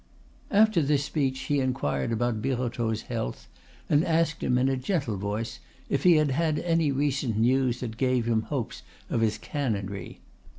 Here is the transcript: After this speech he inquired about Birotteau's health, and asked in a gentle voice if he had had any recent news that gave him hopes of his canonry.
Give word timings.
After 0.49 0.81
this 0.81 1.05
speech 1.05 1.41
he 1.41 1.59
inquired 1.59 2.11
about 2.11 2.41
Birotteau's 2.41 3.03
health, 3.03 3.47
and 3.87 4.03
asked 4.03 4.41
in 4.41 4.57
a 4.57 4.75
gentle 4.75 5.15
voice 5.15 5.59
if 5.89 6.01
he 6.01 6.15
had 6.15 6.31
had 6.31 6.57
any 6.57 6.91
recent 6.91 7.37
news 7.37 7.81
that 7.81 7.97
gave 7.97 8.25
him 8.25 8.41
hopes 8.41 8.81
of 9.11 9.21
his 9.21 9.37
canonry. 9.37 10.17